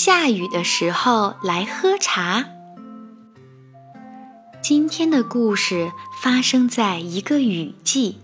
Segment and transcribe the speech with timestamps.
[0.00, 2.44] 下雨的时候来喝茶。
[4.62, 5.90] 今天的故事
[6.22, 8.20] 发生在一个雨季，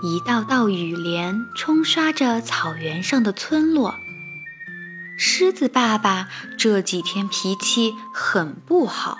[0.00, 3.96] 一道道雨帘冲刷着草原上的村落。
[5.18, 9.18] 狮子爸爸这几天脾气很不好，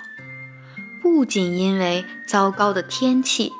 [1.01, 3.51] 不仅因为糟糕的天气，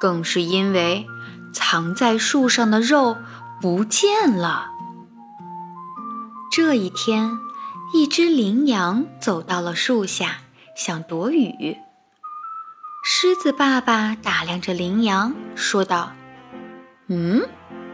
[0.00, 1.06] 更是因为
[1.54, 3.16] 藏在树上的肉
[3.60, 4.79] 不见了。
[6.52, 7.38] 这一天，
[7.94, 10.38] 一只羚羊走到了树下，
[10.74, 11.76] 想躲雨。
[13.04, 16.12] 狮子爸爸打量着羚羊，说道
[17.06, 17.48] ：“嗯，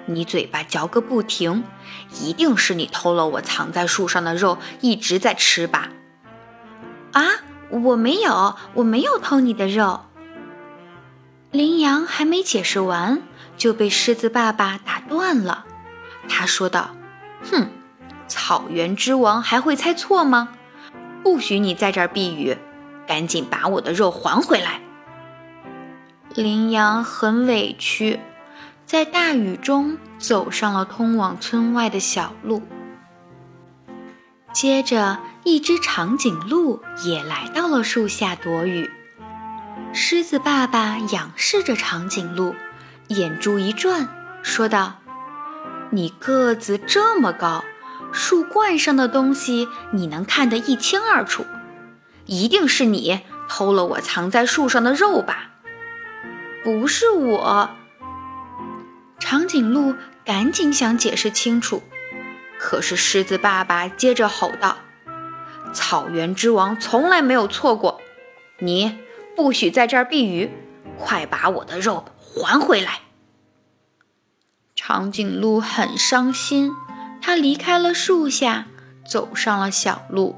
[0.06, 1.64] 你嘴巴嚼个不停，
[2.18, 5.90] 一定是你偷了我藏在树上的肉，一直在吃吧
[7.12, 7.26] ？”“啊，
[7.68, 10.06] 我没有，我没有偷你的肉。”
[11.52, 13.23] 羚羊还没解释完，
[13.59, 15.66] 就被狮子爸爸打断了。
[16.26, 16.96] 他说道
[17.52, 17.68] ：“哼。”
[18.28, 20.50] 草原之王还会猜错吗？
[21.22, 22.56] 不许你在这儿避雨，
[23.06, 24.80] 赶紧把我的肉还回来！
[26.34, 28.20] 羚羊很委屈，
[28.84, 32.62] 在大雨中走上了通往村外的小路。
[34.52, 38.90] 接着，一只长颈鹿也来到了树下躲雨。
[39.92, 42.54] 狮子爸爸仰视着长颈鹿，
[43.08, 44.08] 眼珠一转，
[44.42, 44.95] 说道
[45.90, 47.64] ：“你个子这么高。”
[48.12, 51.45] 树冠上的东西你能看得一清二楚，
[52.24, 55.51] 一定是你偷了我藏在树上的肉吧？
[56.65, 57.71] 不是我。
[59.18, 61.82] 长颈鹿赶紧想解释清楚，
[62.59, 64.76] 可是狮子爸爸接着吼道
[65.72, 68.00] ：“草原之王从来没有错过，
[68.59, 68.98] 你
[69.37, 70.50] 不许在这儿避雨，
[70.98, 73.00] 快把我的肉还回来！”
[74.75, 76.72] 长颈鹿很伤心。
[77.27, 78.66] 他离开了树下，
[79.05, 80.37] 走上了小路。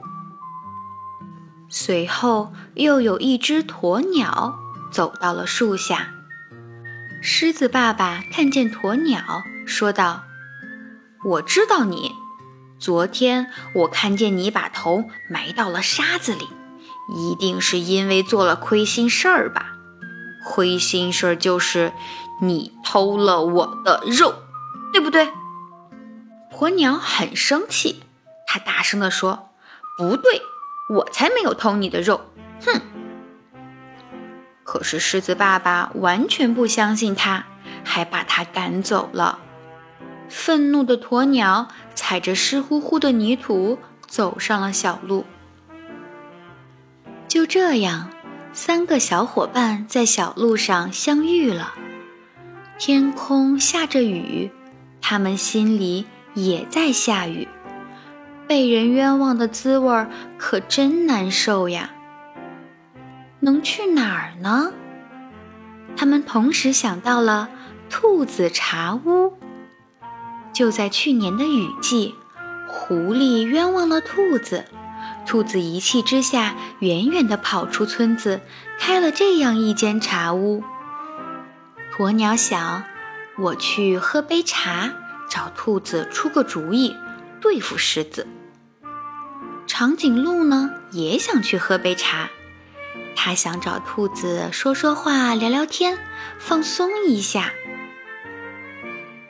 [1.68, 4.58] 随后，又有一只鸵鸟
[4.90, 6.14] 走到了树下。
[7.20, 10.22] 狮子爸爸看见鸵鸟，说道
[11.28, 12.12] ：“我知道你，
[12.78, 16.48] 昨天我看见你把头埋到了沙子里，
[17.14, 19.74] 一定是因为做了亏心事儿吧？
[20.42, 21.92] 亏心事儿就是
[22.40, 24.36] 你偷了我的肉，
[24.90, 25.28] 对不对？”
[26.58, 28.02] 鸵鸟很生气，
[28.44, 29.50] 它大声地说
[29.96, 30.42] ：“不对，
[30.92, 32.20] 我才没有偷你的肉！”
[32.66, 32.80] 哼！
[34.64, 37.46] 可是狮子爸爸完全不相信他，
[37.84, 39.38] 还把他赶走了。
[40.28, 45.24] 愤怒的鸵鸟踩着湿乎乎的泥土走上了小路。
[47.28, 48.10] 就这样，
[48.52, 51.74] 三个小伙伴在小路上相遇了。
[52.78, 54.50] 天空下着雨，
[55.00, 56.04] 他们心里……
[56.34, 57.48] 也在下雨，
[58.46, 60.06] 被人冤枉的滋味
[60.36, 61.90] 可真难受呀！
[63.40, 64.72] 能去哪儿呢？
[65.96, 67.48] 他们同时想到了
[67.90, 69.34] 兔子茶屋。
[70.52, 72.14] 就在去年的雨季，
[72.66, 74.64] 狐狸冤枉了兔子，
[75.26, 78.40] 兔子一气之下，远远地跑出村子，
[78.78, 80.62] 开了这样一间茶屋。
[81.96, 82.84] 鸵鸟想：
[83.36, 84.90] 我去喝杯茶。
[85.28, 86.96] 找兔子出个主意，
[87.40, 88.26] 对付狮子。
[89.66, 92.30] 长颈鹿呢，也想去喝杯茶，
[93.14, 95.98] 它想找兔子说说话、聊聊天，
[96.38, 97.52] 放松一下。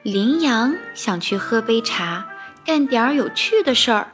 [0.04, 2.28] 羚羊想去喝杯茶，
[2.64, 4.12] 干点儿有趣的事儿，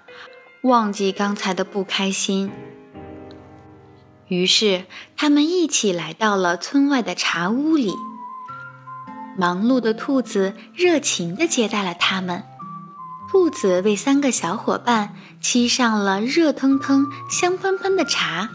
[0.63, 2.51] 忘记刚才的不开心。
[4.27, 7.93] 于是，他们一起来到了村外的茶屋里。
[9.37, 12.45] 忙碌的兔子热情地接待了他们。
[13.31, 18.49] 兔子为三个小伙伴沏上了热腾腾、香喷喷的茶。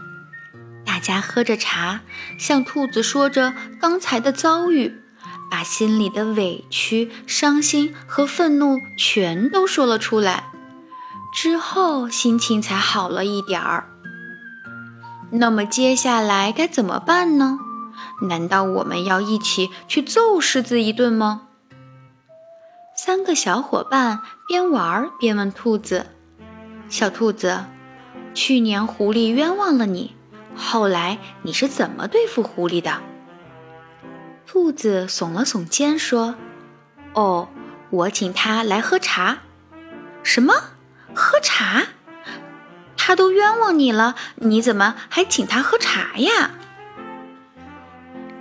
[0.86, 2.00] 大家喝着茶，
[2.38, 4.94] 向兔子说着刚才的遭遇，
[5.50, 10.44] 把心里的委屈、伤心和愤怒全都说了出来。
[11.34, 13.86] 之后心情才好了一点儿。
[15.30, 17.58] 那么接下来该怎么办呢？
[18.22, 21.48] 难道我们要一起去揍狮子一顿吗？
[22.94, 26.06] 三个小伙伴边玩边问兔子
[26.90, 27.64] ：“小兔子，
[28.34, 30.14] 去年狐狸冤枉了你，
[30.54, 33.00] 后来你是怎么对付狐狸的？”
[34.46, 36.34] 兔子耸了耸肩说
[37.14, 37.48] ：“哦，
[37.88, 39.38] 我请他来喝茶。
[40.22, 40.54] ”“什么？
[41.14, 41.84] 喝茶？
[42.98, 46.50] 他都冤枉你了，你怎么还请他喝茶呀？”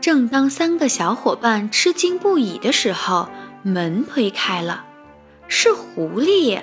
[0.10, 3.30] 正当三个小伙伴吃惊不已的时候，
[3.62, 4.84] 门推开了，
[5.48, 6.60] 是狐狸。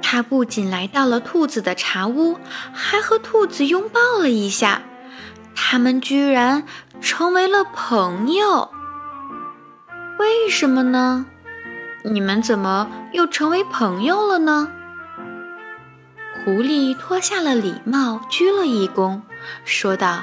[0.00, 2.38] 他不仅来到了兔子的茶屋，
[2.72, 4.80] 还和兔子拥抱了一下。
[5.54, 6.64] 他们居然
[7.02, 8.70] 成为了朋友。
[10.18, 11.26] 为什么呢？
[12.02, 14.72] 你们怎么又成为朋友了呢？
[16.46, 19.20] 狐狸脱下了礼帽，鞠了一躬，
[19.66, 20.22] 说道：“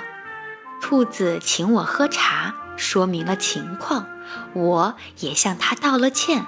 [0.81, 4.07] 兔子请我喝茶，说明了情况，
[4.53, 6.45] 我也向他道了歉。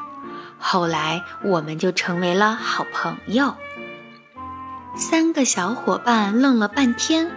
[0.57, 3.55] 后来我们就成为了好朋友。”
[4.95, 7.31] 三个小伙伴愣了半天，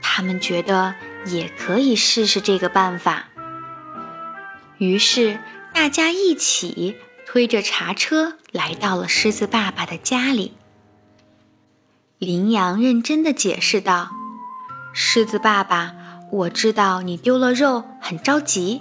[0.00, 0.94] 他们觉得
[1.26, 3.24] 也可以试试这个办法。
[4.78, 5.40] 于是
[5.72, 10.56] 大家一起推着茶车来到了狮子爸爸的家里。
[12.18, 14.10] 羚羊认真的解释道
[14.94, 15.92] ：“狮子爸爸，
[16.34, 18.80] 我知道你丢了肉很着急，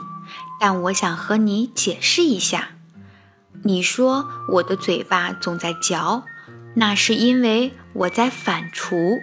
[0.60, 2.70] 但我想和你解释一下。
[3.64, 6.24] 你说我的嘴巴总在嚼，
[6.74, 9.20] 那是因为我在反刍，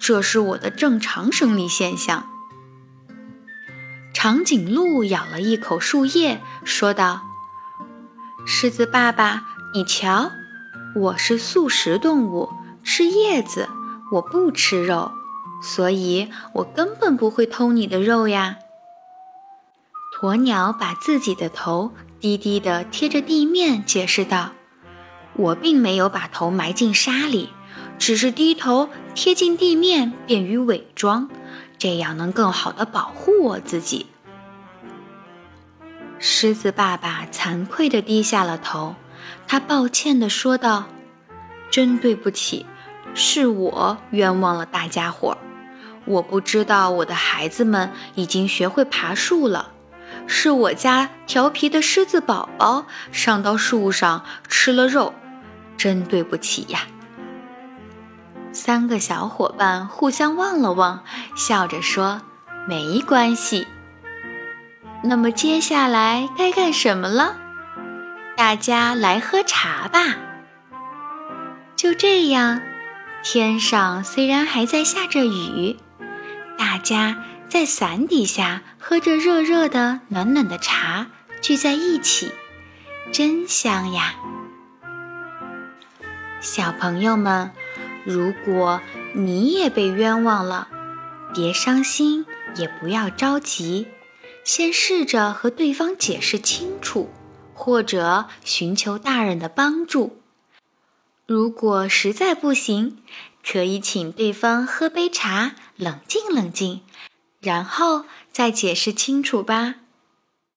[0.00, 2.24] 这是我的正常生理现象。”
[4.14, 7.20] 长颈鹿咬了一口树叶，说道
[8.46, 9.42] ：“狮子爸爸，
[9.74, 10.30] 你瞧，
[10.96, 12.48] 我是素食动物。”
[12.82, 13.68] 吃叶子，
[14.12, 15.12] 我不吃肉，
[15.60, 18.58] 所以我根本不会偷你的肉呀。
[20.20, 24.52] 鸵鸟把自己的头低低地贴着地面，解释道
[25.34, 27.50] ：“我并没有把头埋进沙里，
[27.98, 31.28] 只是低头贴近地面，便于伪装，
[31.78, 34.06] 这样能更好地保护我自己。”
[36.18, 38.96] 狮子爸爸惭愧地低下了头，
[39.46, 40.86] 他抱歉地说道
[41.70, 42.66] ：“真对不起。”
[43.14, 45.38] 是我冤枉了大家伙儿，
[46.08, 49.72] 我不知道我的孩子们已经学会爬树了。
[50.26, 55.14] 是我家调皮的狮子宝宝上到树上吃了肉，
[55.76, 56.80] 真对不起呀！
[58.52, 61.04] 三个小伙伴互相望了望，
[61.36, 62.22] 笑着说
[62.66, 63.66] ：“没关系。”
[65.04, 67.36] 那么接下来该干什么了？
[68.36, 70.16] 大家来喝茶吧。
[71.76, 72.60] 就这样。
[73.22, 75.76] 天上虽然还在下着雨，
[76.58, 81.06] 大家在伞底下喝着热热的、暖暖的茶，
[81.40, 82.32] 聚在一起，
[83.12, 84.16] 真香呀！
[86.40, 87.52] 小朋友们，
[88.04, 88.80] 如果
[89.12, 90.66] 你也被冤枉了，
[91.32, 92.26] 别伤心，
[92.56, 93.86] 也不要着急，
[94.42, 97.08] 先试着和对方解释清楚，
[97.54, 100.20] 或者寻求大人的帮助。
[101.24, 102.98] 如果实在不行，
[103.50, 106.82] 可以请对方喝杯茶，冷静冷静，
[107.40, 109.76] 然后再解释清楚吧。